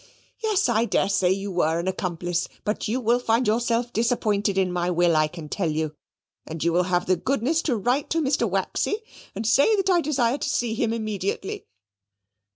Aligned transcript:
Yes, 0.41 0.67
I 0.67 0.85
daresay 0.85 1.29
you 1.31 1.51
were 1.51 1.77
an 1.77 1.87
accomplice. 1.87 2.47
But 2.63 2.87
you 2.87 2.99
will 2.99 3.19
find 3.19 3.45
yourself 3.45 3.93
disappointed 3.93 4.57
in 4.57 4.71
my 4.73 4.89
will, 4.89 5.15
I 5.15 5.27
can 5.27 5.47
tell 5.47 5.69
you: 5.69 5.93
and 6.47 6.63
you 6.63 6.73
will 6.73 6.85
have 6.89 7.05
the 7.05 7.15
goodness 7.15 7.61
to 7.61 7.75
write 7.77 8.09
to 8.09 8.19
Mr. 8.19 8.49
Waxy, 8.49 8.95
and 9.35 9.45
say 9.45 9.75
that 9.75 9.91
I 9.91 10.01
desire 10.01 10.39
to 10.39 10.49
see 10.49 10.73
him 10.73 10.91
immediately." 10.91 11.67